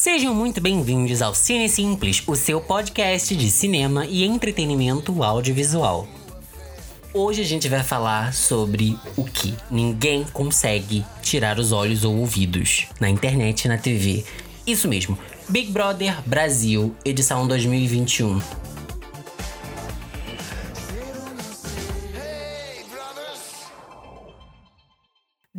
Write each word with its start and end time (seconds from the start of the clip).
Sejam 0.00 0.34
muito 0.34 0.62
bem-vindos 0.62 1.20
ao 1.20 1.34
Cine 1.34 1.68
Simples, 1.68 2.22
o 2.26 2.34
seu 2.34 2.58
podcast 2.58 3.36
de 3.36 3.50
cinema 3.50 4.06
e 4.06 4.24
entretenimento 4.24 5.22
audiovisual. 5.22 6.08
Hoje 7.12 7.42
a 7.42 7.44
gente 7.44 7.68
vai 7.68 7.82
falar 7.82 8.32
sobre 8.32 8.98
o 9.14 9.24
que 9.24 9.54
ninguém 9.70 10.24
consegue 10.32 11.04
tirar 11.20 11.58
os 11.58 11.70
olhos 11.70 12.02
ou 12.02 12.16
ouvidos 12.16 12.86
na 12.98 13.10
internet 13.10 13.66
e 13.66 13.68
na 13.68 13.76
TV. 13.76 14.24
Isso 14.66 14.88
mesmo, 14.88 15.18
Big 15.50 15.70
Brother 15.70 16.16
Brasil, 16.24 16.96
edição 17.04 17.46
2021. 17.46 18.40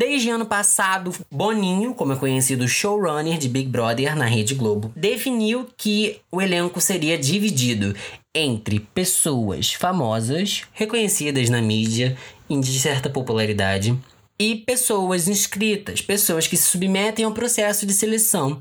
Desde 0.01 0.31
ano 0.31 0.47
passado, 0.47 1.13
Boninho, 1.29 1.93
como 1.93 2.13
é 2.13 2.15
conhecido 2.15 2.67
showrunner 2.67 3.37
de 3.37 3.47
Big 3.47 3.69
Brother 3.69 4.15
na 4.15 4.25
Rede 4.25 4.55
Globo, 4.55 4.91
definiu 4.95 5.67
que 5.77 6.19
o 6.31 6.41
elenco 6.41 6.81
seria 6.81 7.19
dividido 7.19 7.95
entre 8.33 8.79
pessoas 8.79 9.73
famosas, 9.73 10.63
reconhecidas 10.73 11.51
na 11.51 11.61
mídia 11.61 12.17
e 12.49 12.59
de 12.59 12.79
certa 12.79 13.11
popularidade, 13.11 13.95
e 14.39 14.55
pessoas 14.55 15.27
inscritas, 15.27 16.01
pessoas 16.01 16.47
que 16.47 16.57
se 16.57 16.63
submetem 16.63 17.23
ao 17.23 17.31
processo 17.31 17.85
de 17.85 17.93
seleção 17.93 18.59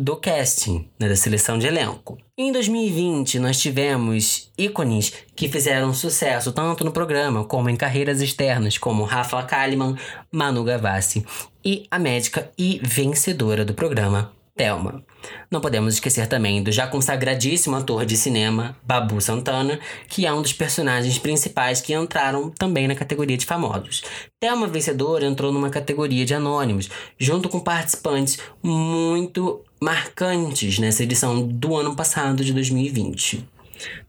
do 0.00 0.14
casting, 0.14 0.88
né, 0.96 1.08
da 1.08 1.16
seleção 1.16 1.58
de 1.58 1.66
elenco. 1.66 2.16
Em 2.38 2.52
2020, 2.52 3.40
nós 3.40 3.58
tivemos 3.58 4.48
ícones 4.56 5.12
que 5.34 5.48
fizeram 5.48 5.92
sucesso 5.92 6.52
tanto 6.52 6.84
no 6.84 6.92
programa 6.92 7.44
como 7.44 7.68
em 7.68 7.74
carreiras 7.74 8.22
externas, 8.22 8.78
como 8.78 9.02
Rafa 9.02 9.42
Kalimann, 9.42 9.96
Manu 10.30 10.62
Gavassi 10.62 11.26
e 11.64 11.84
a 11.90 11.98
médica 11.98 12.48
e 12.56 12.80
vencedora 12.80 13.64
do 13.64 13.74
programa, 13.74 14.30
Thelma. 14.56 15.02
Não 15.50 15.60
podemos 15.60 15.94
esquecer 15.94 16.28
também 16.28 16.62
do 16.62 16.70
já 16.70 16.86
consagradíssimo 16.86 17.74
ator 17.74 18.06
de 18.06 18.16
cinema, 18.16 18.76
Babu 18.84 19.20
Santana, 19.20 19.80
que 20.08 20.24
é 20.24 20.32
um 20.32 20.42
dos 20.42 20.52
personagens 20.52 21.18
principais 21.18 21.80
que 21.80 21.92
entraram 21.92 22.50
também 22.50 22.86
na 22.86 22.94
categoria 22.94 23.36
de 23.36 23.46
famosos. 23.46 24.02
Thelma 24.38 24.68
Vencedora 24.68 25.26
entrou 25.26 25.52
numa 25.52 25.70
categoria 25.70 26.24
de 26.24 26.34
anônimos, 26.34 26.88
junto 27.18 27.48
com 27.48 27.58
participantes 27.58 28.38
muito 28.62 29.64
marcantes 29.80 30.78
nessa 30.78 31.02
edição 31.02 31.46
do 31.46 31.76
ano 31.76 31.94
passado, 31.94 32.44
de 32.44 32.52
2020. 32.52 33.44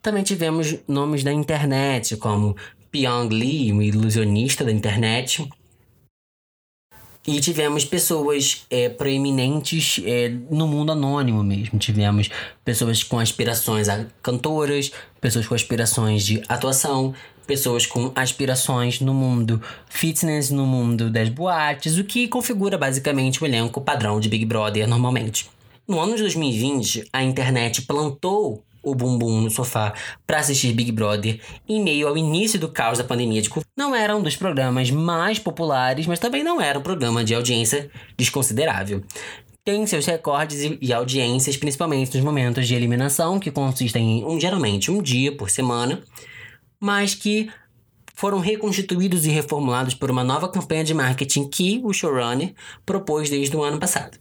Também 0.02 0.23
tivemos 0.23 0.76
nomes 0.88 1.23
da 1.23 1.31
internet, 1.31 2.17
como 2.17 2.56
Pyong 2.92 3.30
Lee, 3.34 3.72
um 3.72 3.81
ilusionista 3.81 4.64
da 4.64 4.72
internet, 4.72 5.48
e 7.28 7.39
tivemos 7.39 7.86
pessoas 7.86 8.66
é, 8.70 8.89
proeminentes 8.89 10.02
é, 10.03 10.30
no 10.50 10.67
mundo 10.67 10.92
anônimo 10.92 11.44
mesmo. 11.44 11.78
Tivemos 11.78 12.30
pessoas 12.66 13.04
com 13.04 13.20
aspirações 13.20 13.88
a 13.88 14.06
cantoras, 14.23 14.92
pessoas 15.22 15.48
com 15.48 15.54
aspirações 15.54 16.26
de 16.26 16.42
atuação, 16.48 17.14
pessoas 17.45 17.86
com 17.86 18.11
aspirações 18.16 19.00
no 19.00 19.14
mundo 19.14 19.61
fitness, 19.88 20.50
no 20.50 20.66
mundo 20.66 21.09
das 21.11 21.30
boates, 21.30 21.98
o 21.98 22.04
que 22.04 22.28
configura 22.28 22.78
basicamente 22.78 23.44
o 23.44 23.45
elenco 23.45 23.81
padrão 23.81 24.20
de 24.20 24.30
Big 24.30 24.45
Brother 24.45 24.88
normalmente. 24.88 25.59
No 25.90 26.00
ano 26.00 26.16
de 26.16 26.22
2020, 26.22 27.09
a 27.12 27.23
internet 27.23 27.82
plantou 27.82 28.64
o 28.84 28.94
bumbum 28.94 29.42
no 29.42 29.50
sofá 29.50 29.92
para 30.28 30.38
assistir 30.38 30.72
Big 30.72 30.92
Brother 30.92 31.42
em 31.68 31.84
meio 31.84 32.08
ao 32.08 32.16
início 32.16 32.59
do 32.59 32.70
caos 32.70 33.00
da 33.00 33.04
pandemia 33.04 33.42
de 33.42 33.50
Covid. 33.50 33.68
Não 33.76 33.95
era 33.95 34.16
um 34.16 34.22
dos 34.22 34.36
programas 34.36 34.92
mais 34.92 35.39
populares, 35.39 36.05
mas 36.05 36.20
também 36.20 36.44
não 36.44 36.61
era 36.61 36.77
um 36.77 36.83
programa 36.83 37.23
de 37.23 37.33
audiência 37.33 37.89
desconsiderável. 38.16 39.04
Tem 39.66 39.83
seus 39.88 40.05
recordes 40.05 40.77
e 40.80 40.94
audiências, 40.94 41.58
principalmente 41.58 42.16
nos 42.16 42.23
momentos 42.23 42.67
de 42.67 42.76
eliminação, 42.76 43.39
que 43.39 43.50
consistem 43.50 44.20
em 44.20 44.26
um, 44.26 44.39
geralmente 44.39 44.92
um 44.92 45.02
dia 45.02 45.36
por 45.36 45.50
semana, 45.50 46.04
mas 46.80 47.16
que 47.16 47.50
foram 48.14 48.38
reconstituídos 48.38 49.26
e 49.26 49.30
reformulados 49.30 49.95
por 49.95 50.11
uma 50.11 50.23
nova 50.23 50.50
campanha 50.50 50.83
de 50.83 50.94
marketing 50.94 51.50
que 51.50 51.82
o 51.83 51.92
showrunner 51.92 52.54
propôs 52.86 53.27
desde 53.27 53.58
o 53.58 53.64
ano 53.64 53.80
passado. 53.80 54.20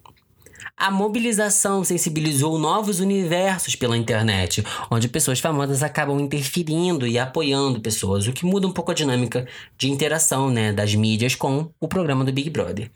A 0.78 0.92
mobilização 0.92 1.82
sensibilizou 1.82 2.56
novos 2.56 3.00
universos 3.00 3.74
pela 3.74 3.96
internet, 3.96 4.64
onde 4.88 5.08
pessoas 5.08 5.40
famosas 5.40 5.82
acabam 5.82 6.20
interferindo 6.20 7.04
e 7.04 7.18
apoiando 7.18 7.80
pessoas, 7.80 8.28
o 8.28 8.32
que 8.32 8.46
muda 8.46 8.68
um 8.68 8.72
pouco 8.72 8.92
a 8.92 8.94
dinâmica 8.94 9.44
de 9.76 9.90
interação 9.90 10.50
né, 10.50 10.72
das 10.72 10.94
mídias 10.94 11.34
com 11.34 11.68
o 11.80 11.88
programa 11.88 12.24
do 12.24 12.32
Big 12.32 12.48
Brother. 12.48 12.88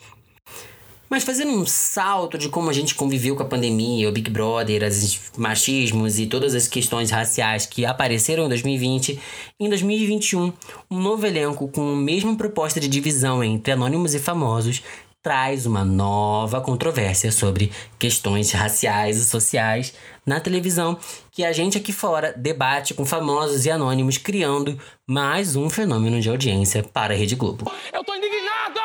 Mas 1.11 1.25
fazendo 1.25 1.51
um 1.51 1.67
salto 1.67 2.39
de 2.39 2.49
como 2.49 2.71
a 2.71 2.73
gente 2.73 2.95
conviveu 2.95 3.35
com 3.35 3.43
a 3.43 3.47
pandemia, 3.47 4.09
o 4.09 4.13
Big 4.13 4.31
Brother, 4.31 4.85
os 4.85 5.33
machismos 5.37 6.21
e 6.21 6.27
todas 6.27 6.55
as 6.55 6.69
questões 6.69 7.11
raciais 7.11 7.67
que 7.67 7.85
apareceram 7.85 8.47
em 8.47 8.49
2020, 8.49 9.21
em 9.59 9.69
2021, 9.69 10.53
um 10.89 11.01
novo 11.01 11.27
elenco 11.27 11.67
com 11.67 11.95
a 11.95 11.97
mesma 11.97 12.35
proposta 12.37 12.79
de 12.79 12.87
divisão 12.87 13.43
entre 13.43 13.73
anônimos 13.73 14.15
e 14.15 14.21
famosos 14.21 14.83
traz 15.23 15.67
uma 15.67 15.85
nova 15.85 16.61
controvérsia 16.61 17.31
sobre 17.31 17.71
questões 17.99 18.51
raciais 18.51 19.19
e 19.19 19.25
sociais 19.25 19.95
na 20.27 20.41
televisão 20.41 20.99
que 21.31 21.45
a 21.45 21.53
gente 21.53 21.79
aqui 21.79 21.93
fora 21.93 22.33
debate 22.37 22.93
com 22.93 23.05
famosos 23.05 23.65
e 23.65 23.71
anônimos, 23.71 24.19
criando 24.19 24.79
mais 25.07 25.55
um 25.55 25.71
fenômeno 25.71 26.21
de 26.21 26.29
audiência 26.29 26.83
para 26.83 27.15
a 27.15 27.17
Rede 27.17 27.37
Globo. 27.37 27.71
Eu 27.93 28.05
tô 28.05 28.15
indignado! 28.15 28.81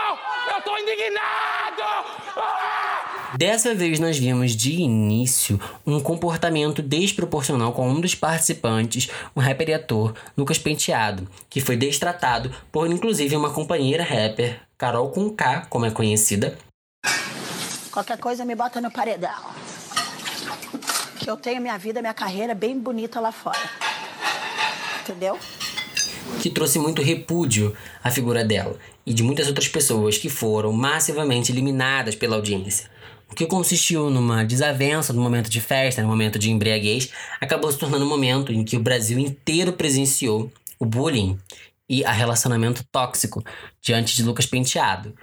Eu 0.55 0.61
tô 0.61 0.77
indignado! 0.77 1.81
Ah! 2.37 3.26
Dessa 3.37 3.75
vez 3.75 3.99
nós 3.99 4.17
vimos 4.17 4.55
de 4.55 4.81
início 4.81 5.61
um 5.85 5.99
comportamento 5.99 6.81
desproporcional 6.81 7.71
com 7.71 7.87
um 7.87 8.01
dos 8.01 8.15
participantes, 8.15 9.11
um 9.35 9.39
rapper 9.39 9.69
e 9.69 9.73
ator, 9.75 10.15
Lucas 10.35 10.57
Penteado, 10.57 11.29
que 11.47 11.61
foi 11.61 11.77
destratado 11.77 12.51
por 12.71 12.91
inclusive 12.91 13.35
uma 13.35 13.53
companheira 13.53 14.03
rapper 14.03 14.59
Carol 14.75 15.11
com 15.11 15.29
K, 15.29 15.67
como 15.69 15.85
é 15.85 15.91
conhecida. 15.91 16.57
Qualquer 17.91 18.17
coisa 18.17 18.43
me 18.43 18.55
bota 18.55 18.81
no 18.81 18.89
paredão. 18.89 19.29
Que 21.19 21.29
eu 21.29 21.37
tenho 21.37 21.61
minha 21.61 21.77
vida, 21.77 22.01
minha 22.01 22.15
carreira 22.15 22.55
bem 22.55 22.79
bonita 22.79 23.19
lá 23.19 23.31
fora. 23.31 23.69
Entendeu? 25.01 25.37
Que 26.41 26.49
trouxe 26.49 26.79
muito 26.79 27.03
repúdio 27.03 27.77
à 28.03 28.09
figura 28.09 28.43
dela 28.43 28.79
e 29.05 29.13
de 29.13 29.21
muitas 29.21 29.47
outras 29.47 29.67
pessoas 29.67 30.17
que 30.17 30.27
foram 30.27 30.73
massivamente 30.73 31.51
eliminadas 31.51 32.15
pela 32.15 32.35
audiência. 32.35 32.96
O 33.29 33.35
que 33.35 33.45
consistiu 33.45 34.09
numa 34.09 34.43
desavença 34.43 35.13
no 35.13 35.21
momento 35.21 35.49
de 35.49 35.61
festa, 35.61 36.01
no 36.01 36.07
momento 36.07 36.39
de 36.39 36.49
embriaguez, 36.49 37.09
acabou 37.39 37.71
se 37.71 37.77
tornando 37.77 38.05
um 38.05 38.09
momento 38.09 38.51
em 38.51 38.63
que 38.63 38.77
o 38.77 38.81
Brasil 38.81 39.19
inteiro 39.19 39.73
presenciou 39.73 40.51
o 40.79 40.85
bullying 40.85 41.37
e 41.89 42.03
a 42.05 42.11
relacionamento 42.11 42.83
tóxico 42.91 43.43
diante 43.81 44.15
de 44.15 44.23
Lucas 44.23 44.45
Penteado. 44.45 45.13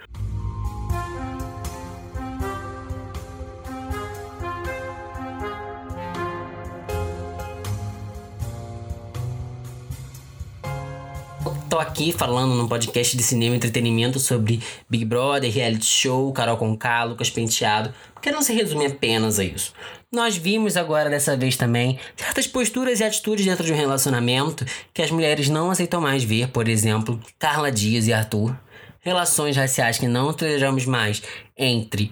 Tô 11.75 11.79
aqui 11.81 12.13
falando 12.13 12.55
num 12.55 12.69
podcast 12.69 13.17
de 13.17 13.21
cinema 13.21 13.53
e 13.53 13.57
entretenimento 13.57 14.17
sobre 14.17 14.61
Big 14.89 15.03
Brother, 15.03 15.53
reality 15.53 15.85
show, 15.85 16.31
Carol 16.31 16.55
Conká, 16.55 17.03
Lucas 17.03 17.29
Penteado, 17.29 17.93
porque 18.13 18.31
não 18.31 18.41
se 18.41 18.53
resume 18.53 18.85
apenas 18.85 19.39
a 19.39 19.43
isso. 19.43 19.73
Nós 20.09 20.37
vimos 20.37 20.77
agora 20.77 21.09
dessa 21.09 21.35
vez 21.35 21.57
também 21.57 21.99
certas 22.15 22.47
posturas 22.47 23.01
e 23.01 23.03
atitudes 23.03 23.45
dentro 23.45 23.65
de 23.65 23.73
um 23.73 23.75
relacionamento 23.75 24.65
que 24.93 25.01
as 25.01 25.11
mulheres 25.11 25.49
não 25.49 25.69
aceitam 25.69 25.99
mais 25.99 26.23
ver, 26.23 26.47
por 26.47 26.69
exemplo, 26.69 27.19
Carla 27.37 27.69
Dias 27.69 28.07
e 28.07 28.13
Arthur. 28.13 28.57
Relações 29.01 29.57
raciais 29.57 29.97
que 29.97 30.07
não 30.07 30.31
toleramos 30.31 30.85
mais 30.85 31.21
entre 31.57 32.09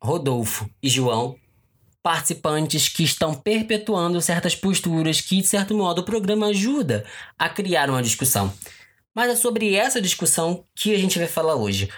Rodolfo 0.00 0.70
e 0.80 0.88
João. 0.88 1.34
Participantes 2.08 2.88
que 2.88 3.04
estão 3.04 3.34
perpetuando 3.34 4.18
certas 4.22 4.54
posturas 4.54 5.20
que, 5.20 5.42
de 5.42 5.46
certo 5.46 5.74
modo, 5.74 5.98
o 5.98 6.04
programa 6.04 6.46
ajuda 6.46 7.04
a 7.38 7.50
criar 7.50 7.90
uma 7.90 8.02
discussão. 8.02 8.50
Mas 9.14 9.32
é 9.32 9.36
sobre 9.36 9.74
essa 9.74 10.00
discussão 10.00 10.64
que 10.74 10.94
a 10.94 10.98
gente 10.98 11.18
vai 11.18 11.28
falar 11.28 11.54
hoje. 11.54 11.90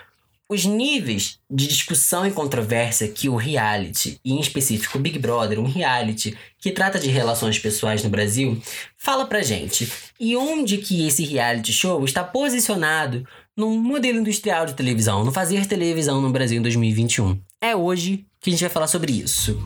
Os 0.48 0.64
níveis 0.64 1.38
de 1.48 1.68
discussão 1.68 2.26
e 2.26 2.32
controvérsia 2.32 3.06
que 3.06 3.28
o 3.28 3.36
reality, 3.36 4.18
e 4.24 4.32
em 4.32 4.40
específico 4.40 4.98
o 4.98 5.00
Big 5.00 5.16
Brother, 5.16 5.60
um 5.60 5.70
reality 5.70 6.36
que 6.58 6.72
trata 6.72 6.98
de 6.98 7.08
relações 7.08 7.60
pessoais 7.60 8.02
no 8.02 8.10
Brasil, 8.10 8.60
fala 8.98 9.26
pra 9.26 9.44
gente. 9.44 9.88
E 10.18 10.36
onde 10.36 10.78
que 10.78 11.06
esse 11.06 11.24
reality 11.24 11.72
show 11.72 12.04
está 12.04 12.24
posicionado 12.24 13.24
num 13.56 13.80
modelo 13.80 14.18
industrial 14.18 14.66
de 14.66 14.74
televisão, 14.74 15.24
no 15.24 15.30
fazer 15.30 15.66
televisão 15.66 16.20
no 16.20 16.30
Brasil 16.30 16.58
em 16.58 16.62
2021. 16.62 17.40
É 17.60 17.76
hoje 17.76 18.26
que 18.40 18.50
a 18.50 18.52
gente 18.52 18.62
vai 18.62 18.70
falar 18.70 18.88
sobre 18.88 19.12
isso. 19.12 19.56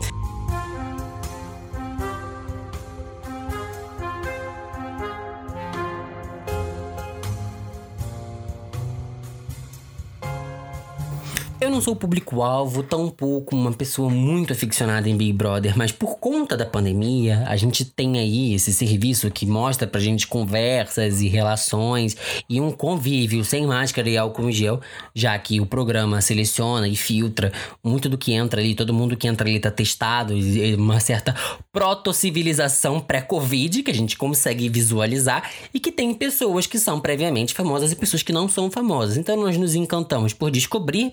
Não 11.75 11.81
sou 11.81 11.93
público-alvo, 11.93 12.83
tampouco 12.83 13.53
uma 13.53 13.73
pessoa 13.73 14.09
muito 14.09 14.53
aficionada 14.53 15.09
em 15.09 15.17
Big 15.17 15.33
Brother, 15.33 15.77
mas 15.77 15.91
por 15.91 16.17
conta 16.19 16.55
da 16.55 16.65
pandemia, 16.65 17.43
a 17.47 17.57
gente 17.57 17.83
tem 17.83 18.17
aí 18.17 18.53
esse 18.53 18.71
serviço 18.71 19.29
que 19.29 19.45
mostra 19.45 19.85
pra 19.85 19.99
gente 19.99 20.25
conversas 20.25 21.19
e 21.19 21.27
relações 21.27 22.15
e 22.49 22.61
um 22.61 22.71
convívio 22.71 23.43
sem 23.43 23.67
máscara 23.67 24.09
e 24.09 24.17
álcool 24.17 24.49
em 24.49 24.53
gel, 24.53 24.79
já 25.13 25.37
que 25.37 25.59
o 25.59 25.65
programa 25.65 26.21
seleciona 26.21 26.87
e 26.87 26.95
filtra 26.95 27.51
muito 27.83 28.07
do 28.07 28.17
que 28.17 28.31
entra 28.31 28.61
ali, 28.61 28.73
todo 28.73 28.93
mundo 28.93 29.17
que 29.17 29.27
entra 29.27 29.45
ali 29.45 29.59
tá 29.59 29.69
testado, 29.69 30.33
uma 30.77 31.01
certa 31.01 31.35
proto-civilização 31.73 33.01
pré-Covid 33.01 33.83
que 33.83 33.91
a 33.91 33.93
gente 33.93 34.17
consegue 34.17 34.69
visualizar 34.69 35.51
e 35.73 35.79
que 35.81 35.91
tem 35.91 36.13
pessoas 36.13 36.65
que 36.65 36.79
são 36.79 37.01
previamente 37.01 37.53
famosas 37.53 37.91
e 37.91 37.97
pessoas 37.97 38.23
que 38.23 38.31
não 38.31 38.47
são 38.47 38.71
famosas. 38.71 39.17
Então 39.17 39.35
nós 39.35 39.57
nos 39.57 39.75
encantamos 39.75 40.31
por 40.31 40.49
descobrir 40.49 41.11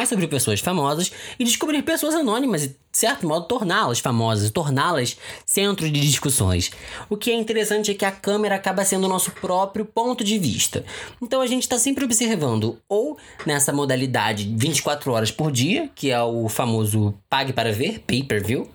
mais 0.00 0.08
sobre 0.08 0.26
pessoas 0.26 0.60
famosas 0.60 1.12
e 1.38 1.44
descobrir 1.44 1.82
pessoas 1.82 2.14
anônimas 2.14 2.64
e, 2.64 2.68
de 2.68 2.76
certo 2.90 3.26
modo, 3.26 3.46
torná-las 3.46 3.98
famosas, 3.98 4.50
torná-las 4.50 5.18
centro 5.44 5.90
de 5.90 6.00
discussões. 6.00 6.70
O 7.10 7.18
que 7.18 7.30
é 7.30 7.34
interessante 7.34 7.90
é 7.90 7.94
que 7.94 8.06
a 8.06 8.10
câmera 8.10 8.54
acaba 8.54 8.82
sendo 8.82 9.04
o 9.04 9.08
nosso 9.08 9.30
próprio 9.32 9.84
ponto 9.84 10.24
de 10.24 10.38
vista. 10.38 10.86
Então 11.20 11.42
a 11.42 11.46
gente 11.46 11.64
está 11.64 11.78
sempre 11.78 12.02
observando 12.02 12.78
ou 12.88 13.18
nessa 13.44 13.74
modalidade 13.74 14.50
24 14.56 15.12
horas 15.12 15.30
por 15.30 15.52
dia, 15.52 15.90
que 15.94 16.10
é 16.10 16.22
o 16.22 16.48
famoso 16.48 17.14
pague 17.28 17.52
para 17.52 17.70
ver, 17.70 17.98
pay-per-view, 18.06 18.70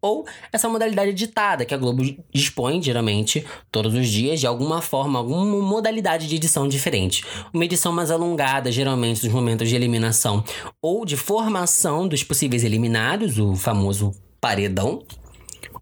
ou 0.00 0.26
essa 0.52 0.68
modalidade 0.68 1.12
ditada 1.12 1.64
que 1.64 1.74
a 1.74 1.76
Globo 1.76 2.02
dispõe 2.32 2.80
geralmente 2.82 3.44
todos 3.70 3.94
os 3.94 4.08
dias 4.08 4.40
de 4.40 4.46
alguma 4.46 4.80
forma, 4.80 5.18
alguma 5.18 5.44
modalidade 5.44 6.26
de 6.26 6.36
edição 6.36 6.68
diferente. 6.68 7.24
Uma 7.52 7.64
edição 7.64 7.92
mais 7.92 8.10
alongada, 8.10 8.70
geralmente 8.70 9.24
nos 9.24 9.32
momentos 9.32 9.68
de 9.68 9.76
eliminação 9.76 10.44
ou 10.80 11.04
de 11.04 11.16
formação 11.16 12.06
dos 12.06 12.22
possíveis 12.22 12.64
eliminados, 12.64 13.38
o 13.38 13.54
famoso 13.54 14.12
paredão, 14.40 15.02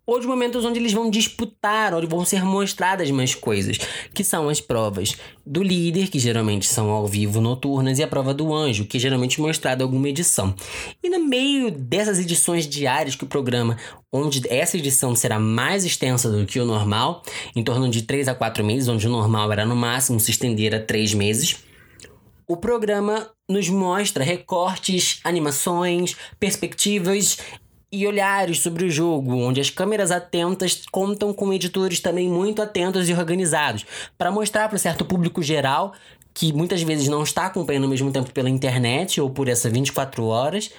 ou 0.06 0.20
de 0.20 0.26
momentos 0.26 0.64
onde 0.64 0.78
eles 0.78 0.92
vão 0.92 1.10
disputar, 1.10 1.92
onde 1.92 2.06
vão 2.06 2.24
ser 2.24 2.44
mostradas 2.44 3.10
mais 3.10 3.34
coisas, 3.34 3.78
que 4.14 4.22
são 4.22 4.48
as 4.48 4.60
provas 4.60 5.16
do 5.44 5.62
líder, 5.62 6.08
que 6.08 6.18
geralmente 6.18 6.66
são 6.66 6.90
ao 6.90 7.06
vivo 7.06 7.40
noturnas, 7.40 7.98
e 7.98 8.02
a 8.02 8.08
prova 8.08 8.32
do 8.32 8.54
anjo, 8.54 8.86
que 8.86 8.98
é 8.98 9.00
geralmente 9.00 9.40
mostrada 9.40 9.82
alguma 9.82 10.08
edição. 10.08 10.54
E 11.02 11.10
no 11.10 11.24
meio 11.24 11.70
dessas 11.70 12.18
edições 12.18 12.68
diárias 12.68 13.16
que 13.16 13.24
o 13.24 13.28
programa, 13.28 13.76
onde 14.12 14.42
essa 14.48 14.76
edição 14.76 15.14
será 15.14 15.40
mais 15.40 15.84
extensa 15.84 16.30
do 16.30 16.46
que 16.46 16.60
o 16.60 16.64
normal, 16.64 17.22
em 17.54 17.64
torno 17.64 17.88
de 17.88 18.02
3 18.02 18.28
a 18.28 18.34
4 18.34 18.64
meses, 18.64 18.88
onde 18.88 19.06
o 19.06 19.10
normal 19.10 19.50
era 19.52 19.66
no 19.66 19.74
máximo 19.74 20.20
se 20.20 20.30
estender 20.30 20.74
a 20.74 20.80
3 20.80 21.14
meses, 21.14 21.56
o 22.48 22.56
programa 22.56 23.28
nos 23.50 23.68
mostra 23.68 24.22
recortes, 24.22 25.18
animações, 25.24 26.14
perspectivas 26.38 27.38
e 27.90 28.06
olhares 28.06 28.60
sobre 28.60 28.84
o 28.84 28.90
jogo, 28.90 29.36
onde 29.36 29.60
as 29.60 29.70
câmeras 29.70 30.10
atentas 30.10 30.82
contam 30.90 31.32
com 31.32 31.52
editores 31.52 32.00
também 32.00 32.28
muito 32.28 32.60
atentos 32.60 33.08
e 33.08 33.14
organizados, 33.14 33.84
para 34.18 34.30
mostrar 34.30 34.68
para 34.68 34.76
o 34.76 34.78
certo 34.78 35.04
público 35.04 35.42
geral 35.42 35.92
que 36.34 36.52
muitas 36.52 36.82
vezes 36.82 37.08
não 37.08 37.22
está 37.22 37.46
acompanhando 37.46 37.84
ao 37.84 37.90
mesmo 37.90 38.12
tempo 38.12 38.30
pela 38.30 38.50
internet 38.50 39.20
ou 39.20 39.30
por 39.30 39.48
essa 39.48 39.70
24 39.70 40.24
horas, 40.26 40.70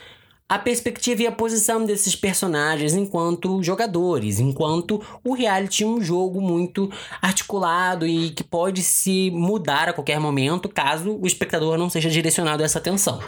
a 0.50 0.58
perspectiva 0.58 1.24
e 1.24 1.28
a 1.28 1.32
posição 1.32 1.84
desses 1.84 2.16
personagens 2.16 2.94
enquanto 2.94 3.62
jogadores, 3.62 4.40
enquanto 4.40 5.02
o 5.24 5.34
reality 5.34 5.84
é 5.84 5.88
um 5.88 6.02
jogo 6.02 6.40
muito 6.40 6.90
articulado 7.22 8.08
e 8.08 8.30
que 8.30 8.44
pode 8.44 8.82
se 8.82 9.30
mudar 9.32 9.90
a 9.90 9.94
qualquer 9.94 10.20
momento 10.20 10.70
caso 10.70 11.18
o 11.22 11.28
espectador 11.28 11.78
não 11.78 11.90
seja 11.90 12.10
direcionado 12.10 12.64
a 12.64 12.66
essa 12.66 12.80
atenção. 12.80 13.20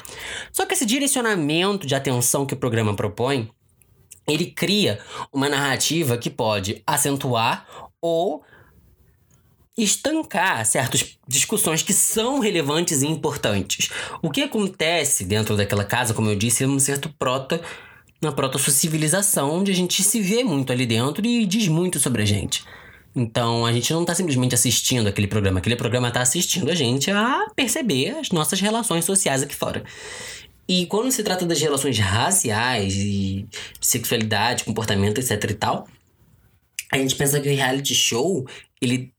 Só 0.54 0.66
que 0.66 0.74
esse 0.74 0.86
direcionamento 0.86 1.86
de 1.86 1.94
atenção 1.94 2.46
que 2.46 2.54
o 2.54 2.58
programa 2.58 2.94
propõe 2.94 3.50
ele 4.32 4.48
cria 4.48 5.00
uma 5.32 5.50
narrativa 5.50 6.18
que 6.18 6.30
pode 6.30 6.82
acentuar 6.86 7.66
ou 8.02 8.44
estancar 9.78 10.66
certas 10.66 11.18
discussões 11.28 11.82
que 11.82 11.94
são 11.94 12.40
relevantes 12.40 13.02
e 13.02 13.08
importantes. 13.08 13.90
O 14.22 14.30
que 14.30 14.42
acontece 14.42 15.24
dentro 15.24 15.56
daquela 15.56 15.86
casa, 15.86 16.14
como 16.14 16.30
eu 16.30 16.36
disse, 16.36 16.64
é 16.64 16.68
um 16.68 16.80
certo 16.80 17.10
proto 17.18 17.60
uma 18.22 18.34
proto-civilização 18.34 19.60
onde 19.60 19.72
a 19.72 19.76
gente 19.76 20.04
se 20.04 20.20
vê 20.20 20.44
muito 20.44 20.74
ali 20.74 20.86
dentro 20.86 21.26
e 21.26 21.46
diz 21.46 21.68
muito 21.68 22.00
sobre 22.00 22.22
a 22.22 22.26
gente. 22.26 22.66
Então 23.16 23.66
a 23.66 23.72
gente 23.72 23.92
não 23.94 24.02
está 24.02 24.14
simplesmente 24.14 24.54
assistindo 24.54 25.08
aquele 25.08 25.28
programa, 25.28 25.60
aquele 25.60 25.76
programa 25.76 26.10
está 26.10 26.22
assistindo 26.22 26.70
a 26.70 26.76
gente 26.76 27.10
a 27.10 27.48
perceber 27.56 28.18
as 28.20 28.30
nossas 28.30 28.60
relações 28.60 29.06
sociais 29.06 29.42
aqui 29.42 29.56
fora. 29.56 29.84
E 30.70 30.86
quando 30.86 31.12
se 31.12 31.24
trata 31.24 31.48
das 31.48 31.60
relações 31.60 31.98
raciais 31.98 32.94
e 32.96 33.48
sexualidade, 33.82 34.64
comportamento, 34.64 35.18
etc 35.18 35.50
e 35.50 35.54
tal, 35.56 35.88
a 36.92 36.98
gente 37.00 37.16
pensa 37.16 37.40
que 37.40 37.50
o 37.50 37.56
reality 37.56 37.96
show, 37.96 38.48
ele 38.80 39.12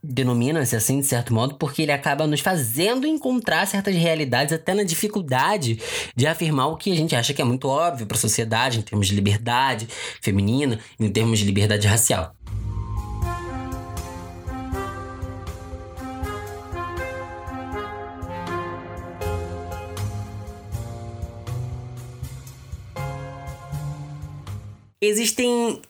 denomina-se 0.00 0.76
assim, 0.76 1.00
de 1.00 1.06
certo 1.06 1.34
modo, 1.34 1.56
porque 1.56 1.82
ele 1.82 1.90
acaba 1.90 2.24
nos 2.28 2.38
fazendo 2.38 3.04
encontrar 3.04 3.66
certas 3.66 3.96
realidades 3.96 4.52
até 4.52 4.74
na 4.74 4.84
dificuldade 4.84 5.80
de 6.14 6.24
afirmar 6.24 6.68
o 6.68 6.76
que 6.76 6.92
a 6.92 6.94
gente 6.94 7.16
acha 7.16 7.34
que 7.34 7.42
é 7.42 7.44
muito 7.44 7.66
óbvio 7.66 8.06
para 8.06 8.16
a 8.16 8.20
sociedade, 8.20 8.78
em 8.78 8.82
termos 8.82 9.08
de 9.08 9.14
liberdade 9.16 9.88
feminina, 10.22 10.78
em 11.00 11.10
termos 11.10 11.40
de 11.40 11.44
liberdade 11.44 11.88
racial. 11.88 12.35
Existem 25.06 25.80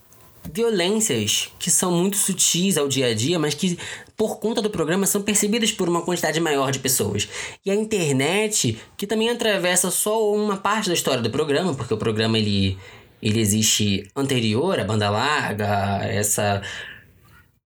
violências 0.53 1.49
que 1.59 1.71
são 1.71 1.91
muito 1.91 2.17
sutis 2.17 2.77
ao 2.77 2.89
dia 2.89 3.07
a 3.07 3.15
dia, 3.15 3.39
mas 3.39 3.55
que 3.55 3.79
por 4.17 4.39
conta 4.39 4.63
do 4.63 4.71
programa 4.71 5.07
são 5.07 5.23
percebidas 5.23 5.73
por 5.73 5.89
uma 5.89 6.03
quantidade 6.03 6.41
maior 6.41 6.71
de 6.71 6.79
pessoas. 6.79 7.29
E 7.65 7.71
a 7.71 7.75
internet, 7.75 8.79
que 8.97 9.07
também 9.07 9.31
atravessa 9.31 9.91
só 9.91 10.33
uma 10.33 10.57
parte 10.57 10.89
da 10.89 10.95
história 10.95 11.23
do 11.23 11.31
programa, 11.31 11.75
porque 11.75 11.93
o 11.93 11.99
programa 11.99 12.39
ele, 12.39 12.79
ele 13.21 13.41
existe 13.41 14.09
anterior 14.15 14.79
à 14.79 14.85
banda 14.85 15.11
larga, 15.11 16.01
essa 16.05 16.63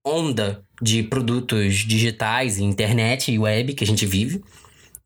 onda 0.05 0.63
de 0.81 1.03
produtos 1.03 1.75
digitais, 1.75 2.57
internet 2.57 3.31
e 3.31 3.37
web 3.37 3.73
que 3.73 3.83
a 3.83 3.87
gente 3.87 4.05
vive. 4.05 4.41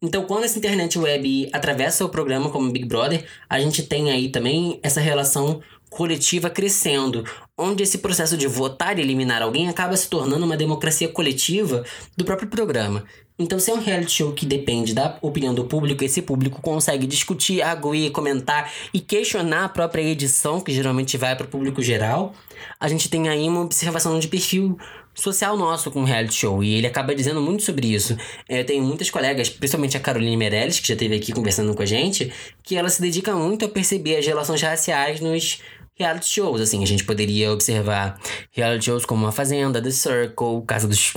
Então, 0.01 0.24
quando 0.24 0.43
essa 0.43 0.58
internet 0.58 1.00
web 1.00 1.50
atravessa 1.51 2.05
o 2.05 2.10
programa 2.10 2.50
como 2.50 2.72
Big 2.72 2.86
Brother, 2.86 3.25
a 3.50 3.60
gente 3.60 3.84
tem 3.84 4.12
aí 4.12 4.29
também 4.29 4.79
essa 4.84 5.01
relação 5.01 5.62
coletiva 5.96 6.50
crescendo, 6.50 7.24
onde 7.58 7.82
esse 7.82 8.00
processo 8.00 8.36
de 8.38 8.48
votar 8.48 9.00
e 9.00 9.02
eliminar 9.02 9.42
alguém 9.42 9.70
acaba 9.70 9.96
se 9.96 10.10
tornando 10.10 10.46
uma 10.46 10.58
democracia 10.58 11.08
coletiva 11.08 11.86
do 12.18 12.25
próprio 12.25 12.50
programa. 12.50 13.06
Então, 13.40 13.60
se 13.60 13.72
é 13.72 13.74
um 13.74 13.82
reality 13.82 14.12
show 14.12 14.34
que 14.34 14.46
depende 14.46 14.94
da 14.94 15.18
opinião 15.22 15.54
do 15.54 15.66
público, 15.66 16.04
esse 16.04 16.22
público 16.22 16.62
consegue 16.62 17.08
discutir, 17.08 17.62
arguir, 17.62 18.12
comentar 18.12 18.72
e 18.94 19.00
questionar 19.00 19.66
a 19.66 19.70
própria 19.70 20.02
edição, 20.02 20.62
que 20.62 20.74
geralmente 20.74 21.18
vai 21.18 21.36
para 21.36 21.46
o 21.46 21.50
público 21.50 21.82
geral, 21.82 22.34
a 22.80 22.88
gente 22.88 23.10
tem 23.10 23.28
aí 23.28 23.48
uma 23.48 23.62
observação 23.62 24.20
de 24.20 24.28
perfil 24.28 24.78
social 25.14 25.58
nosso 25.58 25.90
com 25.92 26.02
o 26.02 26.06
reality 26.06 26.36
show. 26.36 26.64
E 26.64 26.75
ele 26.75 26.88
acaba 26.88 27.16
dizendo 27.16 27.42
muito 27.42 27.64
sobre 27.64 27.88
isso. 27.94 28.18
É, 28.48 28.62
eu 28.62 28.66
tenho 28.66 28.84
muitas 28.84 29.10
colegas, 29.10 29.50
principalmente 29.50 29.98
a 29.98 30.00
Caroline 30.00 30.38
Meirelles, 30.38 30.80
que 30.80 30.88
já 30.88 30.94
esteve 30.94 31.16
aqui 31.16 31.32
conversando 31.32 31.74
com 31.74 31.82
a 31.82 31.86
gente, 31.86 32.32
que 32.64 32.75
ela 32.75 32.90
se 32.90 33.02
dedica 33.02 33.34
muito 33.34 33.66
a 33.66 33.70
perceber 33.70 34.18
as 34.18 34.25
relações 34.25 34.62
raciais 34.62 35.20
nos 35.20 35.60
reality 35.98 36.30
shows. 36.30 36.62
Assim, 36.62 36.84
a 36.84 36.88
gente 36.88 37.04
poderia 37.04 37.52
observar 37.52 38.20
reality 38.52 38.86
shows 38.86 39.06
como 39.06 39.25
A 39.28 39.32
Fazenda, 39.32 39.82
The 39.82 39.92
Circle, 39.92 40.64
Casa 40.68 40.88
dos 40.88 41.14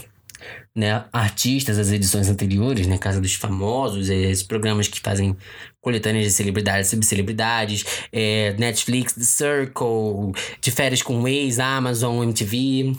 né, 0.75 1.05
artistas 1.13 1.77
das 1.77 1.91
edições 1.91 2.29
anteriores, 2.29 2.87
né, 2.87 2.97
Casa 2.97 3.21
dos 3.21 3.35
Famosos, 3.35 4.09
esses 4.09 4.45
programas 4.45 4.87
que 4.87 5.01
fazem 5.01 5.37
coletâneas 5.81 6.25
de 6.25 6.31
celebridades, 6.31 6.91
subcelebridades, 6.91 7.85
é, 8.13 8.55
Netflix, 8.59 9.15
The 9.15 9.25
Circle, 9.25 10.33
de 10.61 10.71
férias 10.71 11.03
com 11.03 11.23
Waze, 11.23 11.61
Amazon, 11.61 12.23
MTV. 12.23 12.97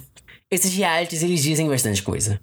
Esses 0.52 0.74
realities, 0.74 1.24
eles 1.24 1.42
dizem 1.42 1.70
bastante 1.70 2.04
coisa. 2.04 2.42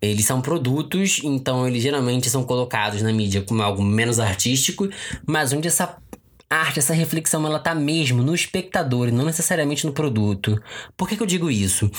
Eles 0.00 0.24
são 0.24 0.40
produtos, 0.40 1.20
então 1.22 1.68
eles 1.68 1.80
geralmente 1.80 2.28
são 2.28 2.42
colocados 2.42 3.02
na 3.02 3.12
mídia 3.12 3.42
como 3.42 3.62
algo 3.62 3.80
menos 3.80 4.18
artístico, 4.18 4.88
mas 5.24 5.52
onde 5.52 5.68
essa 5.68 5.96
arte, 6.52 6.78
essa 6.78 6.92
reflexão, 6.92 7.46
ela 7.46 7.58
tá 7.58 7.74
mesmo 7.74 8.22
no 8.22 8.34
espectador 8.34 9.08
e 9.08 9.12
não 9.12 9.24
necessariamente 9.24 9.86
no 9.86 9.92
produto. 9.92 10.60
Por 10.96 11.08
que, 11.08 11.16
que 11.16 11.22
eu 11.22 11.26
digo 11.26 11.50
isso? 11.50 11.90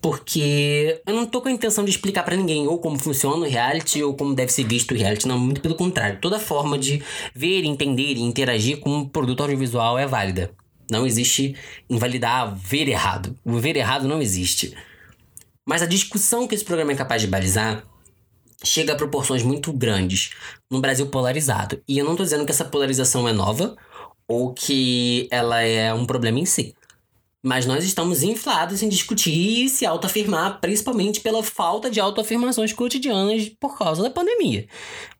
Porque 0.00 1.00
eu 1.06 1.14
não 1.14 1.26
tô 1.26 1.42
com 1.42 1.48
a 1.48 1.52
intenção 1.52 1.84
de 1.84 1.90
explicar 1.90 2.22
para 2.22 2.36
ninguém 2.36 2.66
ou 2.66 2.78
como 2.78 2.98
funciona 2.98 3.44
o 3.44 3.48
reality 3.48 4.02
ou 4.02 4.14
como 4.14 4.34
deve 4.34 4.52
ser 4.52 4.64
visto 4.64 4.92
o 4.92 4.96
reality, 4.96 5.26
não, 5.26 5.38
muito 5.38 5.60
pelo 5.60 5.74
contrário. 5.74 6.20
Toda 6.20 6.38
forma 6.38 6.78
de 6.78 7.02
ver, 7.34 7.64
entender 7.64 8.14
e 8.14 8.20
interagir 8.20 8.78
com 8.78 8.90
um 8.90 9.08
produto 9.08 9.42
audiovisual 9.42 9.98
é 9.98 10.06
válida. 10.06 10.50
Não 10.90 11.06
existe 11.06 11.54
invalidar 11.90 12.54
ver 12.56 12.88
errado. 12.88 13.36
O 13.44 13.58
ver 13.58 13.76
errado 13.76 14.08
não 14.08 14.22
existe. 14.22 14.74
Mas 15.66 15.82
a 15.82 15.86
discussão 15.86 16.48
que 16.48 16.54
esse 16.54 16.64
programa 16.64 16.92
é 16.92 16.96
capaz 16.96 17.20
de 17.20 17.28
balizar 17.28 17.84
chega 18.64 18.92
a 18.92 18.96
proporções 18.96 19.42
muito 19.42 19.72
grandes 19.72 20.30
no 20.70 20.80
Brasil 20.80 21.06
polarizado. 21.08 21.80
E 21.86 21.98
eu 21.98 22.04
não 22.04 22.16
tô 22.16 22.22
dizendo 22.22 22.44
que 22.44 22.50
essa 22.50 22.64
polarização 22.64 23.28
é 23.28 23.32
nova 23.32 23.76
ou 24.28 24.52
que 24.52 25.26
ela 25.30 25.62
é 25.62 25.92
um 25.92 26.04
problema 26.04 26.38
em 26.38 26.44
si. 26.44 26.74
Mas 27.42 27.66
nós 27.66 27.84
estamos 27.84 28.24
inflados 28.24 28.82
em 28.82 28.88
discutir 28.88 29.64
e 29.64 29.68
se 29.68 29.86
autoafirmar, 29.86 30.60
principalmente 30.60 31.20
pela 31.20 31.42
falta 31.42 31.88
de 31.88 32.00
autoafirmações 32.00 32.72
cotidianas 32.72 33.48
por 33.60 33.78
causa 33.78 34.02
da 34.02 34.10
pandemia. 34.10 34.66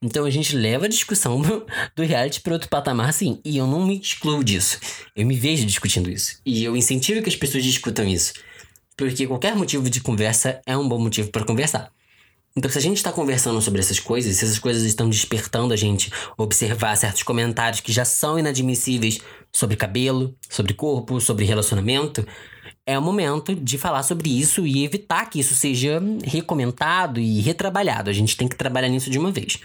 Então 0.02 0.24
a 0.24 0.30
gente 0.30 0.56
leva 0.56 0.86
a 0.86 0.88
discussão 0.88 1.40
do, 1.40 1.64
do 1.94 2.02
reality 2.02 2.40
para 2.40 2.54
outro 2.54 2.68
patamar, 2.68 3.12
sim. 3.12 3.40
E 3.44 3.56
eu 3.56 3.66
não 3.66 3.86
me 3.86 3.98
excluo 3.98 4.42
disso. 4.42 4.78
Eu 5.14 5.26
me 5.26 5.36
vejo 5.36 5.64
discutindo 5.64 6.10
isso. 6.10 6.40
E 6.44 6.64
eu 6.64 6.76
incentivo 6.76 7.22
que 7.22 7.28
as 7.28 7.36
pessoas 7.36 7.64
discutam 7.64 8.04
isso. 8.04 8.34
Porque 8.96 9.26
qualquer 9.26 9.54
motivo 9.54 9.88
de 9.88 10.00
conversa 10.00 10.60
é 10.66 10.76
um 10.76 10.88
bom 10.88 10.98
motivo 10.98 11.30
para 11.30 11.46
conversar. 11.46 11.92
Então, 12.58 12.68
se 12.68 12.76
a 12.76 12.80
gente 12.80 12.96
está 12.96 13.12
conversando 13.12 13.62
sobre 13.62 13.78
essas 13.78 14.00
coisas, 14.00 14.34
se 14.34 14.44
essas 14.44 14.58
coisas 14.58 14.82
estão 14.82 15.08
despertando 15.08 15.72
a 15.72 15.76
gente 15.76 16.10
observar 16.36 16.96
certos 16.96 17.22
comentários 17.22 17.80
que 17.80 17.92
já 17.92 18.04
são 18.04 18.36
inadmissíveis 18.36 19.20
sobre 19.52 19.76
cabelo, 19.76 20.36
sobre 20.50 20.74
corpo, 20.74 21.20
sobre 21.20 21.44
relacionamento, 21.44 22.26
é 22.84 22.98
o 22.98 23.02
momento 23.02 23.54
de 23.54 23.78
falar 23.78 24.02
sobre 24.02 24.28
isso 24.28 24.66
e 24.66 24.84
evitar 24.84 25.30
que 25.30 25.38
isso 25.38 25.54
seja 25.54 26.02
recomentado 26.24 27.20
e 27.20 27.38
retrabalhado. 27.38 28.10
A 28.10 28.12
gente 28.12 28.36
tem 28.36 28.48
que 28.48 28.56
trabalhar 28.56 28.88
nisso 28.88 29.08
de 29.08 29.20
uma 29.20 29.30
vez. 29.30 29.60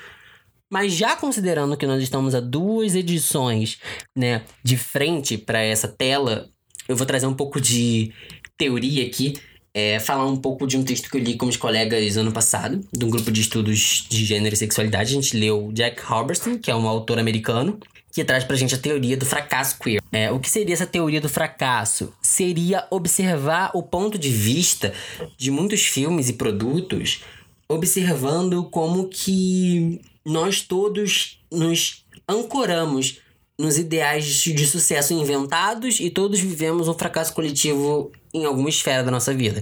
Mas 0.72 0.94
já 0.94 1.16
considerando 1.16 1.76
que 1.76 1.88
nós 1.88 2.04
estamos 2.04 2.36
a 2.36 2.40
duas 2.40 2.94
edições, 2.94 3.80
né, 4.16 4.44
de 4.64 4.78
frente 4.78 5.36
para 5.36 5.64
essa 5.64 5.88
tela, 5.88 6.48
eu 6.88 6.96
vou 6.96 7.08
trazer 7.08 7.26
um 7.26 7.34
pouco 7.34 7.60
de 7.60 8.14
teoria 8.56 9.04
aqui 9.04 9.34
é, 9.74 10.00
falar 10.00 10.26
um 10.26 10.36
pouco 10.36 10.68
de 10.68 10.78
um 10.78 10.84
texto 10.84 11.10
que 11.10 11.18
eu 11.18 11.22
li 11.22 11.36
com 11.36 11.48
os 11.48 11.58
colegas 11.58 12.16
ano 12.16 12.32
passado, 12.32 12.86
de 12.92 13.06
um 13.06 13.10
grupo 13.10 13.32
de 13.32 13.42
estudos 13.42 14.06
de 14.08 14.24
gênero 14.24 14.54
e 14.54 14.58
sexualidade. 14.58 15.12
A 15.12 15.16
gente 15.16 15.36
leu 15.36 15.72
Jack 15.74 16.02
Halberstam, 16.06 16.58
que 16.58 16.70
é 16.70 16.76
um 16.76 16.88
autor 16.88 17.18
americano, 17.18 17.80
que 18.12 18.24
traz 18.24 18.44
pra 18.44 18.56
gente 18.56 18.76
a 18.76 18.78
teoria 18.78 19.18
do 19.18 19.26
fracasso 19.26 19.80
queer. 19.80 20.02
É, 20.12 20.32
o 20.32 20.40
que 20.40 20.50
seria 20.50 20.74
essa 20.74 20.86
teoria 20.86 21.20
do 21.20 21.28
fracasso? 21.28 22.14
Seria 22.22 22.86
observar 22.92 23.72
o 23.74 23.82
ponto 23.82 24.20
de 24.20 24.30
vista 24.30 24.94
de 25.36 25.50
muitos 25.50 25.82
filmes 25.82 26.30
e 26.30 26.34
produtos, 26.34 27.24
observando 27.68 28.64
como 28.66 29.08
que 29.08 30.00
nós 30.24 30.62
todos 30.62 31.40
nos 31.52 32.06
ancoramos 32.30 33.20
nos 33.58 33.78
ideais 33.78 34.26
de 34.26 34.68
sucesso 34.68 35.14
inventados 35.14 36.00
e 36.00 36.10
todos 36.10 36.40
vivemos 36.40 36.88
um 36.88 36.94
fracasso 36.94 37.34
coletivo 37.34 38.12
em 38.34 38.46
alguma 38.46 38.70
esfera 38.70 39.04
da 39.04 39.12
nossa 39.12 39.34
vida. 39.34 39.62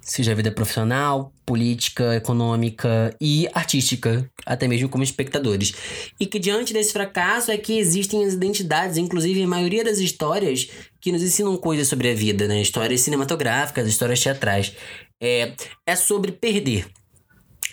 Seja 0.00 0.32
a 0.32 0.34
vida 0.34 0.52
profissional, 0.52 1.32
política, 1.46 2.14
econômica 2.14 3.16
e 3.18 3.48
artística, 3.54 4.30
até 4.44 4.68
mesmo 4.68 4.86
como 4.88 5.02
espectadores. 5.02 5.72
E 6.20 6.26
que 6.26 6.38
diante 6.38 6.74
desse 6.74 6.92
fracasso 6.92 7.50
é 7.50 7.56
que 7.56 7.78
existem 7.78 8.22
as 8.22 8.34
identidades, 8.34 8.98
inclusive 8.98 9.42
a 9.42 9.48
maioria 9.48 9.82
das 9.82 9.98
histórias 9.98 10.68
que 11.00 11.10
nos 11.10 11.22
ensinam 11.22 11.56
coisas 11.56 11.88
sobre 11.88 12.10
a 12.10 12.14
vida, 12.14 12.46
né? 12.46 12.60
Histórias 12.60 13.00
cinematográficas, 13.00 13.88
histórias 13.88 14.20
teatrais. 14.20 14.74
É, 15.18 15.54
é 15.86 15.96
sobre 15.96 16.32
perder 16.32 16.86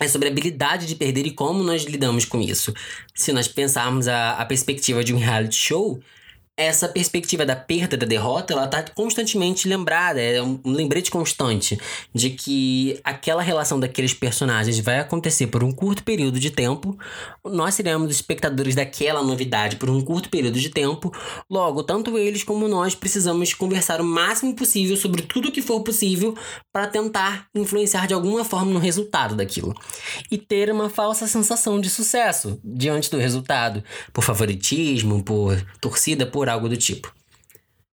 é 0.01 0.07
sobre 0.07 0.27
a 0.27 0.31
habilidade 0.31 0.88
de 0.88 0.95
perder 0.95 1.27
e 1.27 1.31
como 1.31 1.63
nós 1.63 1.83
lidamos 1.83 2.25
com 2.25 2.41
isso. 2.41 2.73
Se 3.13 3.31
nós 3.31 3.47
pensarmos 3.47 4.07
a, 4.07 4.31
a 4.31 4.45
perspectiva 4.45 5.03
de 5.03 5.13
um 5.13 5.17
reality 5.17 5.55
show, 5.55 6.01
essa 6.61 6.87
perspectiva 6.87 7.45
da 7.45 7.55
perda, 7.55 7.97
da 7.97 8.05
derrota, 8.05 8.53
ela 8.53 8.67
tá 8.67 8.83
constantemente 8.93 9.67
lembrada, 9.67 10.21
é 10.21 10.41
um 10.41 10.59
lembrete 10.65 11.09
constante 11.09 11.79
de 12.13 12.29
que 12.31 12.99
aquela 13.03 13.41
relação 13.41 13.79
daqueles 13.79 14.13
personagens 14.13 14.79
vai 14.79 14.99
acontecer 14.99 15.47
por 15.47 15.63
um 15.63 15.71
curto 15.71 16.03
período 16.03 16.39
de 16.39 16.51
tempo, 16.51 16.97
nós 17.43 17.75
seremos 17.75 18.11
espectadores 18.11 18.75
daquela 18.75 19.23
novidade 19.23 19.77
por 19.77 19.89
um 19.89 20.01
curto 20.01 20.29
período 20.29 20.59
de 20.59 20.69
tempo, 20.69 21.11
logo, 21.49 21.83
tanto 21.83 22.17
eles 22.17 22.43
como 22.43 22.67
nós 22.67 22.95
precisamos 22.95 23.53
conversar 23.53 23.99
o 23.99 24.05
máximo 24.05 24.55
possível 24.55 24.95
sobre 24.95 25.21
tudo 25.23 25.51
que 25.51 25.61
for 25.61 25.81
possível 25.81 26.35
para 26.71 26.87
tentar 26.87 27.47
influenciar 27.55 28.07
de 28.07 28.13
alguma 28.13 28.45
forma 28.45 28.71
no 28.71 28.79
resultado 28.79 29.35
daquilo. 29.35 29.73
E 30.29 30.37
ter 30.37 30.71
uma 30.71 30.89
falsa 30.89 31.27
sensação 31.27 31.79
de 31.79 31.89
sucesso 31.89 32.59
diante 32.63 33.09
do 33.09 33.17
resultado, 33.17 33.83
por 34.13 34.23
favoritismo, 34.23 35.23
por 35.23 35.59
torcida, 35.79 36.25
por 36.25 36.49
algo 36.51 36.70
do 36.70 36.77
tipo. 36.77 37.13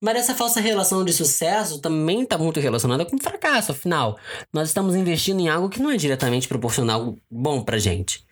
Mas 0.00 0.16
essa 0.16 0.34
falsa 0.34 0.60
relação 0.60 1.04
de 1.04 1.12
sucesso 1.12 1.80
também 1.80 2.22
está 2.22 2.38
muito 2.38 2.60
relacionada 2.60 3.04
com 3.04 3.18
fracasso, 3.18 3.72
afinal. 3.72 4.16
Nós 4.52 4.68
estamos 4.68 4.94
investindo 4.94 5.40
em 5.40 5.48
algo 5.48 5.68
que 5.68 5.80
não 5.80 5.90
é 5.90 5.96
diretamente 5.96 6.46
proporcional 6.46 7.16
bom 7.30 7.62
pra 7.62 7.78
gente. 7.78 8.24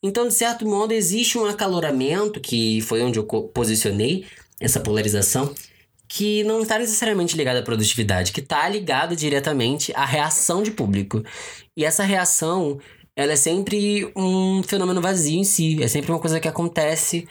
Então, 0.00 0.28
de 0.28 0.34
certo 0.34 0.64
modo, 0.64 0.92
existe 0.92 1.36
um 1.36 1.44
acaloramento, 1.44 2.40
que 2.40 2.80
foi 2.82 3.02
onde 3.02 3.18
eu 3.18 3.24
posicionei 3.24 4.26
essa 4.60 4.78
polarização, 4.78 5.52
que 6.08 6.44
não 6.44 6.62
está 6.62 6.78
necessariamente 6.78 7.36
ligado 7.36 7.56
à 7.56 7.62
produtividade, 7.62 8.30
que 8.32 8.40
está 8.40 8.68
ligado 8.68 9.16
diretamente 9.16 9.92
à 9.94 10.04
reação 10.04 10.62
de 10.62 10.70
público. 10.70 11.22
E 11.76 11.84
essa 11.84 12.04
reação, 12.04 12.78
ela 13.16 13.32
é 13.32 13.36
sempre 13.36 14.10
um 14.16 14.62
fenômeno 14.62 15.00
vazio 15.00 15.40
em 15.40 15.44
si, 15.44 15.82
é 15.82 15.88
sempre 15.88 16.12
uma 16.12 16.20
coisa 16.20 16.38
que 16.38 16.48
acontece 16.48 17.26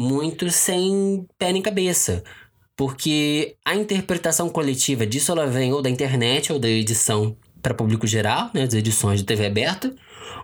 muito 0.00 0.50
sem 0.50 1.26
pé 1.38 1.52
nem 1.52 1.60
cabeça. 1.60 2.24
Porque 2.74 3.56
a 3.62 3.74
interpretação 3.74 4.48
coletiva 4.48 5.06
disso 5.06 5.30
ela 5.30 5.46
vem 5.46 5.74
ou 5.74 5.82
da 5.82 5.90
internet 5.90 6.50
ou 6.50 6.58
da 6.58 6.68
edição 6.68 7.36
para 7.60 7.74
público 7.74 8.06
geral, 8.06 8.50
né, 8.54 8.64
das 8.64 8.72
edições 8.72 9.20
de 9.20 9.26
TV 9.26 9.44
aberta, 9.44 9.94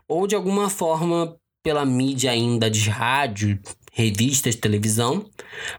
ou 0.06 0.26
de 0.26 0.34
alguma 0.34 0.68
forma 0.68 1.34
pela 1.64 1.86
mídia 1.86 2.32
ainda 2.32 2.70
de 2.70 2.90
rádio, 2.90 3.58
revistas, 3.90 4.54
televisão, 4.54 5.24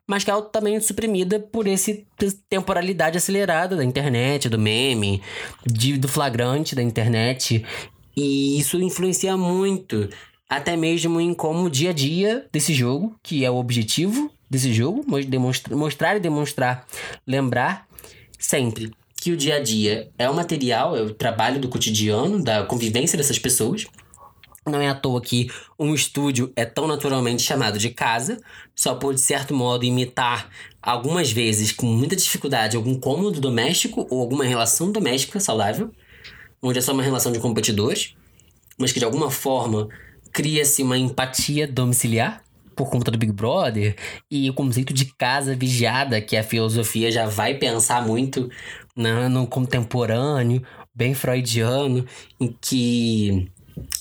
mas 0.07 0.23
que 0.23 0.31
é 0.31 0.33
altamente 0.33 0.83
suprimida 0.83 1.39
por 1.39 1.67
essa 1.67 1.95
temporalidade 2.49 3.15
acelerada 3.15 3.75
da 3.75 3.85
internet, 3.85 4.49
do 4.49 4.57
meme, 4.57 5.21
de, 5.63 5.99
do 5.99 6.07
flagrante 6.07 6.73
da 6.73 6.81
internet. 6.81 7.63
E 8.15 8.59
isso 8.59 8.81
influencia 8.81 9.37
muito 9.37 10.09
até 10.49 10.77
mesmo 10.77 11.19
em 11.19 11.33
como 11.33 11.65
o 11.65 11.69
dia 11.69 11.89
a 11.89 11.93
dia 11.93 12.47
desse 12.51 12.73
jogo, 12.73 13.15
que 13.21 13.43
é 13.43 13.51
o 13.51 13.57
objetivo 13.57 14.31
desse 14.49 14.71
jogo, 14.71 15.05
mostrar 15.71 16.15
e 16.15 16.19
demonstrar, 16.19 16.87
lembrar 17.25 17.85
sempre 18.39 18.91
que 19.19 19.31
o 19.31 19.37
dia 19.37 19.55
a 19.55 19.59
dia 19.59 20.09
é 20.17 20.29
o 20.29 20.33
material, 20.33 20.95
é 20.95 21.01
o 21.01 21.13
trabalho 21.13 21.59
do 21.59 21.67
cotidiano, 21.67 22.41
da 22.41 22.63
convivência 22.63 23.17
dessas 23.17 23.37
pessoas. 23.37 23.85
Não 24.65 24.81
é 24.81 24.89
à 24.89 24.95
toa 24.95 25.21
que 25.21 25.49
um 25.79 25.93
estúdio 25.93 26.51
é 26.55 26.65
tão 26.65 26.87
naturalmente 26.87 27.41
chamado 27.41 27.79
de 27.79 27.89
casa, 27.89 28.39
só 28.75 28.95
por 28.95 29.13
de 29.13 29.21
certo 29.21 29.53
modo 29.53 29.85
imitar 29.85 30.49
algumas 30.81 31.31
vezes 31.31 31.71
com 31.71 31.85
muita 31.85 32.15
dificuldade 32.15 32.77
algum 32.77 32.99
cômodo 32.99 33.41
doméstico 33.41 34.05
ou 34.09 34.21
alguma 34.21 34.45
relação 34.45 34.91
doméstica 34.91 35.39
saudável, 35.39 35.91
onde 36.61 36.79
é 36.79 36.81
só 36.81 36.93
uma 36.93 37.03
relação 37.03 37.31
de 37.31 37.39
competidores, 37.39 38.13
mas 38.77 38.91
que 38.91 38.99
de 38.99 39.05
alguma 39.05 39.31
forma 39.31 39.89
cria-se 40.37 40.83
uma 40.83 40.95
empatia 40.95 41.67
domiciliar 41.67 42.43
por 42.75 42.91
conta 42.91 43.09
do 43.09 43.17
Big 43.17 43.31
Brother 43.31 43.95
e 44.29 44.47
o 44.47 44.53
conceito 44.53 44.93
de 44.93 45.05
casa 45.05 45.55
vigiada, 45.55 46.21
que 46.21 46.37
a 46.37 46.43
filosofia 46.43 47.09
já 47.11 47.25
vai 47.25 47.55
pensar 47.55 48.05
muito 48.05 48.47
né, 48.95 49.27
no 49.29 49.47
contemporâneo, 49.47 50.61
bem 50.93 51.15
freudiano, 51.15 52.05
em 52.39 52.55
que 52.61 53.51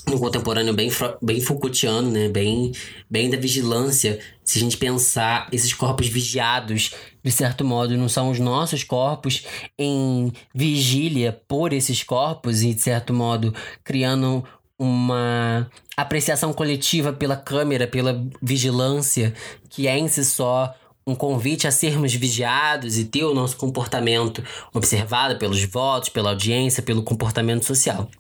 no 0.07 0.19
contemporâneo 0.19 0.73
bem, 0.73 0.91
bem 1.23 1.41
Foucaultiano, 1.41 2.11
né? 2.11 2.29
Bem, 2.29 2.73
bem 3.11 3.29
da 3.29 3.37
vigilância. 3.37 4.19
Se 4.45 4.59
a 4.59 4.61
gente 4.61 4.77
pensar 4.77 5.49
esses 5.53 5.73
corpos 5.73 6.07
vigiados, 6.07 6.93
de 7.23 7.31
certo 7.31 7.65
modo, 7.65 7.97
não 7.97 8.09
são 8.09 8.31
os 8.31 8.39
nossos 8.39 8.85
corpos 8.85 9.45
em 9.79 10.33
vigília 10.55 11.39
por 11.49 11.73
esses 11.73 12.03
corpos 12.03 12.63
e, 12.63 12.73
de 12.73 12.81
certo 12.81 13.13
modo, 13.13 13.55
criando 13.83 14.45
uma 14.79 15.71
apreciação 15.97 16.53
coletiva 16.53 17.13
pela 17.13 17.37
câmera, 17.37 17.87
pela 17.87 18.23
vigilância, 18.43 19.35
que 19.71 19.89
é 19.89 19.99
em 19.99 20.09
si 20.09 20.25
só 20.25 20.75
um 21.07 21.15
convite 21.15 21.69
a 21.69 21.71
sermos 21.71 22.13
vigiados 22.15 22.99
e 22.99 23.05
ter 23.05 23.25
o 23.25 23.33
nosso 23.33 23.57
comportamento 23.57 24.43
observado 24.75 25.39
pelos 25.39 25.63
votos, 25.65 26.09
pela 26.09 26.31
audiência, 26.31 26.83
pelo 26.83 27.03
comportamento 27.03 27.65
social. 27.65 28.11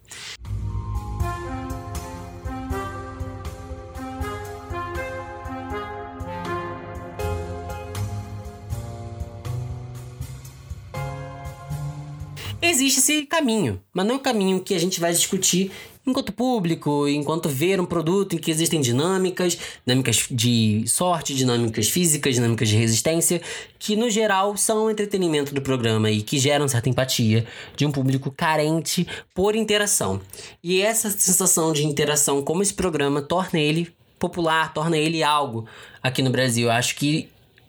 Existe 12.76 13.00
esse 13.00 13.22
caminho, 13.26 13.80
mas 13.92 14.06
não 14.06 14.14
é 14.14 14.18
o 14.18 14.20
caminho 14.20 14.60
que 14.60 14.74
a 14.74 14.78
gente 14.78 15.00
vai 15.00 15.12
discutir 15.12 15.72
enquanto 16.06 16.32
público, 16.32 17.08
enquanto 17.08 17.48
ver 17.48 17.80
um 17.80 17.84
produto 17.84 18.36
em 18.36 18.38
que 18.38 18.50
existem 18.50 18.80
dinâmicas, 18.80 19.58
dinâmicas 19.84 20.28
de 20.30 20.84
sorte, 20.86 21.34
dinâmicas 21.34 21.88
físicas, 21.88 22.34
dinâmicas 22.34 22.68
de 22.68 22.76
resistência, 22.76 23.42
que 23.78 23.96
no 23.96 24.08
geral 24.08 24.56
são 24.56 24.84
o 24.84 24.90
entretenimento 24.90 25.52
do 25.52 25.60
programa 25.60 26.08
e 26.10 26.22
que 26.22 26.38
geram 26.38 26.68
certa 26.68 26.88
empatia 26.88 27.44
de 27.76 27.84
um 27.84 27.90
público 27.90 28.30
carente 28.30 29.06
por 29.34 29.56
interação. 29.56 30.20
E 30.62 30.80
essa 30.80 31.10
sensação 31.10 31.72
de 31.72 31.84
interação, 31.84 32.40
como 32.40 32.62
esse 32.62 32.74
programa 32.74 33.20
torna 33.20 33.58
ele 33.58 33.92
popular, 34.16 34.72
torna 34.72 34.96
ele 34.96 35.24
algo 35.24 35.66
aqui 36.00 36.22
no 36.22 36.30
Brasil. 36.30 36.68
Eu 36.68 36.72
acho 36.72 36.94
que 36.94 37.28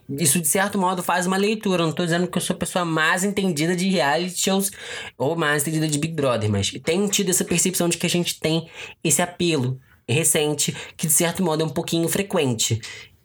isso 0.10 0.40
de 0.40 0.48
certo 0.48 0.78
modo 0.78 1.04
faz 1.04 1.26
uma 1.28 1.38
leitura. 1.38 1.86
Não 1.86 1.92
tô 1.92 2.04
dizendo 2.04 2.28
que 2.28 2.38
eu 2.38 2.42
sou 2.42 2.56
a 2.56 2.60
pessoa 2.60 2.86
mais 2.86 3.24
entendida 3.24 3.76
de 3.76 3.90
reality 3.90 4.40
shows 4.40 4.72
ou 5.18 5.36
mais 5.36 5.64
entendida 5.64 5.88
de 5.88 5.98
Big 5.98 6.14
Brother, 6.14 6.50
mas 6.50 6.72
tenho 6.84 7.08
tido 7.10 7.30
essa 7.30 7.44
percepção 7.44 7.90
de 7.90 7.98
que 7.98 8.06
a 8.06 8.10
gente 8.10 8.40
tem 8.40 8.70
esse 9.04 9.22
apelo 9.22 9.80
recente 10.08 10.76
que 10.96 11.08
de 11.08 11.14
certo 11.14 11.44
modo 11.44 11.64
é 11.64 11.66
um 11.66 11.70
pouquinho 11.70 12.08
frequente. 12.08 12.80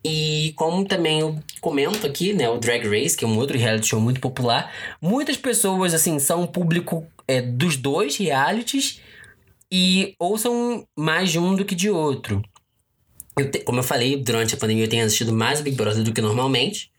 E 0.05 0.53
como 0.57 0.85
também 0.85 1.21
eu 1.21 1.39
comento 1.61 2.05
aqui, 2.07 2.33
né, 2.33 2.49
o 2.49 2.59
Drag 2.59 2.89
Race, 2.89 3.17
que 3.17 3.25
é 3.25 3.29
um 3.29 3.39
outro 3.39 3.57
reality 3.57 3.87
show 3.87 4.01
muito 4.01 4.21
popular, 4.21 4.73
muitas 5.01 5.37
pessoas, 5.37 5.95
assim, 5.95 6.19
são 6.19 6.45
público 6.45 7.07
é, 7.29 7.41
dos 7.41 7.77
dois 7.77 8.17
realities 8.17 9.01
e 9.71 10.15
ou 10.19 10.37
são 10.37 10.85
mais 10.99 11.31
de 11.31 11.39
um 11.39 11.55
do 11.55 11.65
que 11.65 11.77
de 11.77 11.89
outro. 11.89 12.43
Eu 13.37 13.51
te, 13.51 13.61
como 13.61 13.79
eu 13.79 13.83
falei, 13.83 14.17
durante 14.17 14.55
a 14.55 14.59
pandemia 14.59 14.85
eu 14.85 14.89
tenho 14.89 15.05
assistido 15.05 15.33
mais 15.33 15.61
Big 15.61 15.77
Brother 15.77 16.03
do 16.03 16.13
que 16.13 16.21
normalmente. 16.21 16.93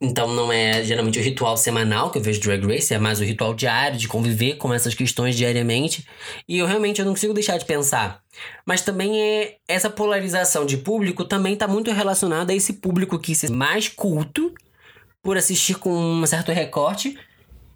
Então 0.00 0.34
não 0.34 0.52
é 0.52 0.82
geralmente 0.84 1.18
o 1.18 1.22
ritual 1.22 1.56
semanal 1.56 2.10
que 2.10 2.18
eu 2.18 2.22
vejo 2.22 2.40
Drag 2.40 2.66
Race, 2.66 2.92
é 2.92 2.98
mais 2.98 3.20
o 3.20 3.24
ritual 3.24 3.54
diário 3.54 3.96
de 3.96 4.06
conviver 4.06 4.56
com 4.56 4.74
essas 4.74 4.94
questões 4.94 5.36
diariamente. 5.36 6.06
E 6.46 6.58
eu 6.58 6.66
realmente 6.66 7.00
eu 7.00 7.06
não 7.06 7.14
consigo 7.14 7.32
deixar 7.32 7.56
de 7.56 7.64
pensar. 7.64 8.22
Mas 8.66 8.82
também 8.82 9.20
é 9.20 9.56
essa 9.66 9.88
polarização 9.88 10.66
de 10.66 10.76
público 10.76 11.24
também 11.24 11.54
está 11.54 11.66
muito 11.66 11.90
relacionada 11.90 12.52
a 12.52 12.56
esse 12.56 12.74
público 12.74 13.18
que 13.18 13.34
se 13.34 13.50
mais 13.50 13.88
culto 13.88 14.52
por 15.22 15.38
assistir 15.38 15.76
com 15.76 15.90
um 15.90 16.26
certo 16.26 16.52
recorte 16.52 17.16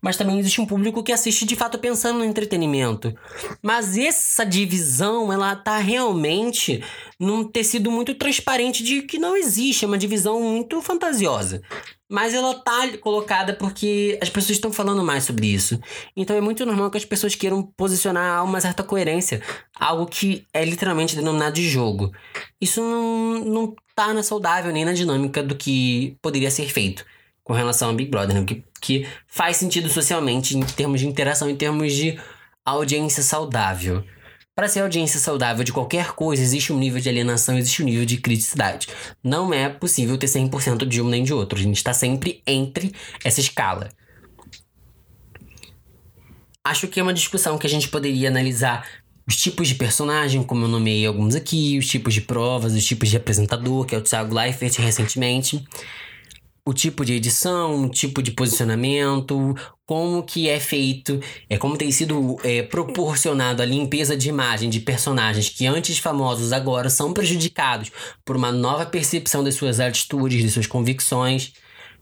mas 0.00 0.17
também 0.17 0.38
existe 0.38 0.61
um 0.61 0.67
público 0.67 1.02
que 1.02 1.12
assiste 1.12 1.45
de 1.45 1.57
fato 1.57 1.78
pensando 1.78 2.19
no 2.19 2.25
entretenimento. 2.25 3.14
Mas 3.62 3.97
essa 3.97 4.45
divisão, 4.45 5.33
ela 5.33 5.55
tá 5.57 5.78
realmente 5.78 6.83
num 7.19 7.45
tecido 7.45 7.90
muito 7.90 8.14
transparente 8.14 8.83
de 8.83 9.02
que 9.02 9.19
não 9.19 9.37
existe, 9.37 9.85
é 9.85 9.88
uma 9.88 9.99
divisão 9.99 10.40
muito 10.40 10.81
fantasiosa. 10.81 11.62
Mas 12.11 12.33
ela 12.33 12.55
tá 12.55 12.97
colocada 12.99 13.52
porque 13.52 14.19
as 14.23 14.31
pessoas 14.31 14.57
estão 14.57 14.73
falando 14.73 15.05
mais 15.05 15.25
sobre 15.25 15.47
isso. 15.47 15.78
Então 16.17 16.35
é 16.35 16.40
muito 16.40 16.64
normal 16.64 16.90
que 16.90 16.97
as 16.97 17.05
pessoas 17.05 17.35
queiram 17.35 17.62
posicionar 17.62 18.43
uma 18.45 18.61
certa 18.61 18.83
coerência, 18.83 19.43
algo 19.78 20.07
que 20.07 20.47
é 20.55 20.64
literalmente 20.64 21.14
denominado 21.14 21.57
de 21.57 21.69
jogo. 21.69 22.11
Isso 22.59 22.81
não, 22.81 23.45
não 23.45 23.76
tá 23.95 24.14
na 24.14 24.23
saudável 24.23 24.73
nem 24.73 24.87
na 24.87 24.95
dinâmica 24.95 25.43
do 25.43 25.55
que 25.55 26.17
poderia 26.23 26.50
ser 26.50 26.69
feito 26.71 27.05
com 27.49 27.55
relação 27.55 27.88
ao 27.88 27.95
Big 27.95 28.11
Brother, 28.11 28.37
né? 28.37 28.45
que, 28.45 28.62
que 28.78 29.09
faz 29.26 29.57
sentido 29.57 29.88
socialmente 29.88 30.55
em 30.55 30.61
termos 30.61 31.00
de 31.00 31.09
interação, 31.09 31.49
em 31.49 31.57
termos 31.57 31.95
de 31.95 32.21
audiência 32.62 33.23
saudável. 33.23 34.05
Para 34.55 34.69
ser 34.69 34.81
audiência 34.81 35.19
saudável 35.19 35.64
de 35.64 35.73
qualquer 35.73 36.12
coisa, 36.12 36.43
existe 36.43 36.75
um 36.75 36.78
nível 36.78 37.00
de 37.00 37.09
alienação, 37.09 37.57
existe 37.57 37.83
um 37.83 37.87
nível 37.87 38.05
de 38.05 38.19
criticidade. 38.19 38.88
Não 39.25 39.55
é 39.55 39.67
possível 39.67 40.19
ter 40.19 40.26
100% 40.26 40.85
de 40.85 41.00
um 41.00 41.09
nem 41.09 41.25
de 41.25 41.33
outro. 41.33 41.59
A 41.59 41.62
gente 41.62 41.78
está 41.78 41.95
sempre 41.95 42.43
entre 42.47 42.93
essa 43.25 43.40
escala. 43.40 43.88
Acho 46.62 46.87
que 46.87 47.00
é 47.00 47.02
uma 47.02 47.14
discussão 47.14 47.57
que 47.57 47.67
a 47.67 47.71
gente 47.71 47.88
poderia 47.88 48.28
analisar 48.28 48.87
os 49.26 49.37
tipos 49.37 49.69
de 49.69 49.75
personagem, 49.75 50.43
como 50.43 50.67
eu 50.67 50.69
nomeei 50.69 51.07
alguns 51.07 51.35
aqui, 51.35 51.78
os 51.78 51.87
tipos 51.87 52.12
de 52.12 52.21
provas, 52.21 52.75
os 52.75 52.85
tipos 52.85 53.09
de 53.09 53.17
apresentador, 53.17 53.87
que 53.87 53.95
é 53.95 53.99
o 53.99 54.02
Thiago 54.02 54.35
Leifert 54.35 54.76
recentemente 54.81 55.64
o 56.68 56.75
tipo 56.75 57.02
de 57.02 57.14
edição, 57.14 57.84
o 57.84 57.88
tipo 57.88 58.22
de 58.22 58.30
posicionamento, 58.30 59.56
como 59.87 60.22
que 60.22 60.50
é 60.50 60.60
feito, 60.60 61.18
é 61.48 61.56
como 61.56 61.78
tem 61.78 61.90
sido 61.90 62.37
é, 62.44 62.62
proporcionado 62.62 63.62
a 63.62 63.64
limpeza 63.64 64.14
de 64.14 64.28
imagem 64.28 64.68
de 64.68 64.78
personagens 64.78 65.48
que 65.48 65.66
antes 65.66 65.96
famosos 65.96 66.52
agora 66.52 66.90
são 66.90 67.14
prejudicados 67.14 67.90
por 68.22 68.37
uma 68.37 68.52
nova 68.52 68.85
percepção 68.85 69.42
das 69.42 69.54
suas 69.54 69.81
atitudes, 69.81 70.42
de 70.42 70.50
suas 70.50 70.66
convicções, 70.66 71.54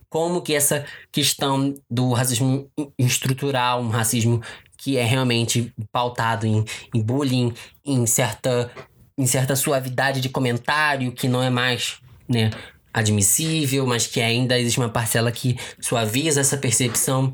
como 0.09 0.41
que 0.41 0.53
essa 0.53 0.85
questão 1.13 1.73
do 1.89 2.11
racismo 2.11 2.69
estrutural, 2.99 3.81
um 3.81 3.87
racismo 3.87 4.41
que 4.77 4.97
é 4.97 5.05
realmente 5.05 5.73
pautado 5.93 6.45
em, 6.45 6.65
em 6.93 7.01
bullying, 7.01 7.53
em 7.85 8.05
certa, 8.05 8.69
em 9.17 9.25
certa 9.25 9.55
suavidade 9.55 10.19
de 10.19 10.27
comentário, 10.27 11.13
que 11.13 11.29
não 11.29 11.41
é 11.41 11.49
mais 11.49 12.01
né, 12.27 12.49
admissível, 12.97 13.85
mas 13.85 14.07
que 14.07 14.19
ainda 14.19 14.59
existe 14.59 14.79
uma 14.79 14.89
parcela 14.89 15.31
que 15.31 15.55
suaviza 15.79 16.41
essa 16.41 16.57
percepção. 16.57 17.31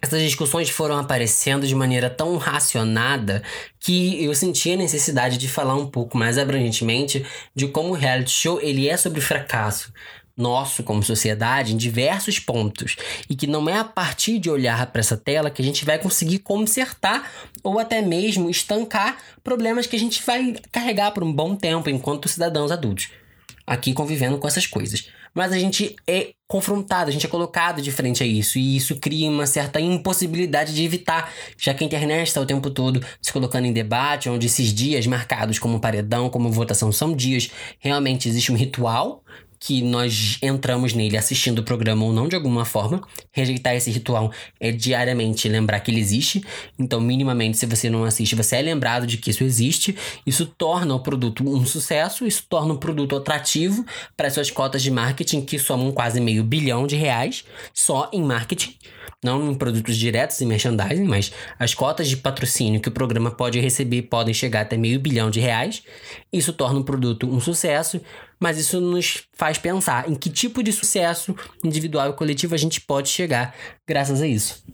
Essas 0.00 0.22
discussões 0.22 0.70
foram 0.70 0.98
aparecendo 0.98 1.66
de 1.66 1.74
maneira 1.74 2.08
tão 2.08 2.36
racionada 2.38 3.42
que 3.78 4.24
eu 4.24 4.34
senti 4.34 4.72
a 4.72 4.76
necessidade 4.76 5.36
de 5.36 5.46
falar 5.46 5.76
um 5.76 5.86
pouco 5.86 6.16
mais 6.16 6.38
abrangentemente 6.38 7.24
de 7.54 7.68
como 7.68 7.90
o 7.90 7.96
reality 7.96 8.30
show 8.30 8.60
ele 8.60 8.88
é 8.88 8.96
sobre 8.96 9.20
fracasso 9.20 9.92
nosso 10.34 10.82
como 10.82 11.02
sociedade 11.02 11.74
em 11.74 11.76
diversos 11.76 12.38
pontos 12.38 12.96
e 13.28 13.36
que 13.36 13.46
não 13.46 13.68
é 13.68 13.78
a 13.78 13.84
partir 13.84 14.38
de 14.38 14.48
olhar 14.48 14.86
para 14.86 15.00
essa 15.00 15.14
tela 15.14 15.50
que 15.50 15.60
a 15.60 15.64
gente 15.64 15.84
vai 15.84 15.98
conseguir 15.98 16.38
consertar 16.38 17.30
ou 17.62 17.78
até 17.78 18.00
mesmo 18.00 18.48
estancar 18.48 19.18
problemas 19.44 19.86
que 19.86 19.94
a 19.94 19.98
gente 19.98 20.22
vai 20.24 20.56
carregar 20.72 21.10
por 21.12 21.22
um 21.22 21.30
bom 21.30 21.54
tempo 21.54 21.90
enquanto 21.90 22.30
cidadãos 22.30 22.72
adultos 22.72 23.10
aqui 23.66 23.92
convivendo 23.92 24.38
com 24.38 24.48
essas 24.48 24.66
coisas. 24.66 25.08
Mas 25.34 25.52
a 25.52 25.58
gente 25.58 25.96
é 26.06 26.30
confrontado, 26.46 27.08
a 27.08 27.12
gente 27.12 27.24
é 27.24 27.28
colocado 27.28 27.80
de 27.80 27.90
frente 27.90 28.22
a 28.22 28.26
isso, 28.26 28.58
e 28.58 28.76
isso 28.76 28.96
cria 28.96 29.30
uma 29.30 29.46
certa 29.46 29.80
impossibilidade 29.80 30.74
de 30.74 30.84
evitar, 30.84 31.32
já 31.56 31.72
que 31.72 31.82
a 31.82 31.86
internet 31.86 32.28
está 32.28 32.40
o 32.40 32.46
tempo 32.46 32.68
todo 32.70 33.02
se 33.20 33.32
colocando 33.32 33.66
em 33.66 33.72
debate, 33.72 34.28
onde 34.28 34.46
esses 34.46 34.72
dias 34.74 35.06
marcados 35.06 35.58
como 35.58 35.80
paredão, 35.80 36.28
como 36.28 36.50
votação, 36.50 36.92
são 36.92 37.16
dias 37.16 37.50
realmente 37.78 38.28
existe 38.28 38.52
um 38.52 38.56
ritual 38.56 39.24
que 39.64 39.80
nós 39.80 40.38
entramos 40.42 40.92
nele 40.92 41.16
assistindo 41.16 41.60
o 41.60 41.62
programa 41.62 42.04
ou 42.04 42.12
não 42.12 42.26
de 42.26 42.34
alguma 42.34 42.64
forma. 42.64 43.00
Rejeitar 43.30 43.76
esse 43.76 43.92
ritual 43.92 44.32
é 44.58 44.72
diariamente 44.72 45.48
lembrar 45.48 45.78
que 45.78 45.92
ele 45.92 46.00
existe. 46.00 46.42
Então, 46.76 47.00
minimamente, 47.00 47.56
se 47.56 47.64
você 47.64 47.88
não 47.88 48.02
assiste, 48.02 48.34
você 48.34 48.56
é 48.56 48.62
lembrado 48.62 49.06
de 49.06 49.18
que 49.18 49.30
isso 49.30 49.44
existe. 49.44 49.96
Isso 50.26 50.46
torna 50.46 50.92
o 50.96 50.98
produto 50.98 51.48
um 51.48 51.64
sucesso, 51.64 52.26
isso 52.26 52.44
torna 52.48 52.74
o 52.74 52.78
produto 52.78 53.14
atrativo 53.14 53.86
para 54.16 54.30
suas 54.30 54.50
cotas 54.50 54.82
de 54.82 54.90
marketing, 54.90 55.42
que 55.42 55.60
somam 55.60 55.92
quase 55.92 56.20
meio 56.20 56.42
bilhão 56.42 56.84
de 56.84 56.96
reais 56.96 57.44
só 57.72 58.10
em 58.12 58.20
marketing 58.20 58.74
não 59.22 59.52
em 59.52 59.54
produtos 59.54 59.96
diretos 59.96 60.40
e 60.40 60.46
merchandising, 60.46 61.04
mas 61.04 61.32
as 61.56 61.74
cotas 61.74 62.08
de 62.08 62.16
patrocínio 62.16 62.80
que 62.80 62.88
o 62.88 62.92
programa 62.92 63.30
pode 63.30 63.60
receber 63.60 64.02
podem 64.02 64.34
chegar 64.34 64.62
até 64.62 64.76
meio 64.76 64.98
bilhão 64.98 65.30
de 65.30 65.38
reais. 65.38 65.84
Isso 66.32 66.52
torna 66.52 66.80
o 66.80 66.84
produto 66.84 67.28
um 67.28 67.40
sucesso, 67.40 68.00
mas 68.42 68.58
isso 68.58 68.80
nos 68.80 69.22
faz 69.32 69.56
pensar 69.56 70.10
em 70.10 70.16
que 70.16 70.28
tipo 70.28 70.64
de 70.64 70.72
sucesso 70.72 71.32
individual 71.62 72.10
e 72.10 72.12
coletivo 72.12 72.56
a 72.56 72.58
gente 72.58 72.80
pode 72.80 73.08
chegar 73.08 73.54
graças 73.88 74.20
a 74.20 74.26
isso. 74.26 74.64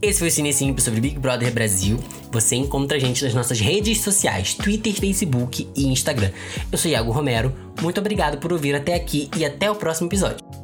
Esse 0.00 0.20
foi 0.20 0.28
o 0.28 0.30
Cine 0.30 0.52
Simples 0.54 0.84
sobre 0.84 1.00
Big 1.00 1.18
Brother 1.18 1.52
Brasil. 1.52 1.98
Você 2.32 2.56
encontra 2.56 2.96
a 2.96 3.00
gente 3.00 3.22
nas 3.22 3.34
nossas 3.34 3.60
redes 3.60 4.00
sociais, 4.00 4.54
Twitter, 4.54 4.94
Facebook 4.94 5.68
e 5.76 5.88
Instagram. 5.88 6.30
Eu 6.72 6.78
sou 6.78 6.90
Iago 6.90 7.10
Romero. 7.10 7.54
Muito 7.82 8.00
obrigado 8.00 8.38
por 8.38 8.50
ouvir 8.50 8.74
até 8.74 8.94
aqui 8.94 9.28
e 9.36 9.44
até 9.44 9.70
o 9.70 9.74
próximo 9.74 10.08
episódio. 10.08 10.57